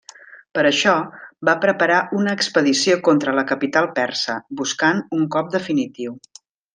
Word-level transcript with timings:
Per 0.57 0.61
això, 0.67 0.93
va 1.49 1.53
preparar 1.65 1.99
una 2.21 2.33
expedició 2.39 2.97
contra 3.09 3.35
la 3.41 3.45
capital 3.55 3.89
persa, 3.99 4.39
buscant 4.63 5.03
un 5.19 5.29
cop 5.37 5.53
definitiu. 5.61 6.17